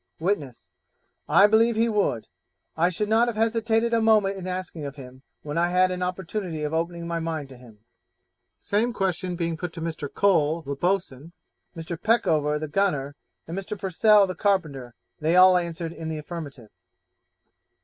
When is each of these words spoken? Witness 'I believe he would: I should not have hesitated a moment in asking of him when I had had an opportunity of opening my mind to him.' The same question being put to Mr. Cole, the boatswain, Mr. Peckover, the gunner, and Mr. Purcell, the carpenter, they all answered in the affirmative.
Witness 0.19 0.71
'I 1.29 1.45
believe 1.45 1.75
he 1.75 1.87
would: 1.87 2.25
I 2.75 2.89
should 2.89 3.07
not 3.07 3.27
have 3.27 3.37
hesitated 3.37 3.93
a 3.93 4.01
moment 4.01 4.35
in 4.35 4.47
asking 4.47 4.83
of 4.83 4.95
him 4.95 5.21
when 5.43 5.59
I 5.59 5.67
had 5.69 5.91
had 5.91 5.91
an 5.91 6.01
opportunity 6.01 6.63
of 6.63 6.73
opening 6.73 7.05
my 7.05 7.19
mind 7.19 7.49
to 7.49 7.55
him.' 7.55 7.85
The 8.57 8.65
same 8.65 8.93
question 8.93 9.35
being 9.35 9.57
put 9.57 9.73
to 9.73 9.79
Mr. 9.79 10.11
Cole, 10.11 10.63
the 10.63 10.73
boatswain, 10.75 11.33
Mr. 11.77 12.01
Peckover, 12.01 12.57
the 12.59 12.67
gunner, 12.67 13.15
and 13.45 13.55
Mr. 13.55 13.77
Purcell, 13.77 14.25
the 14.25 14.33
carpenter, 14.33 14.95
they 15.19 15.35
all 15.35 15.55
answered 15.55 15.93
in 15.93 16.09
the 16.09 16.17
affirmative. 16.17 16.71